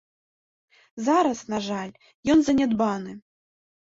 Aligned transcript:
Зараз, 1.09 1.39
на 1.55 1.59
жаль, 1.67 1.93
ён 2.35 2.39
занядбаны. 2.49 3.11